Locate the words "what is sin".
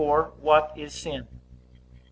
0.39-1.27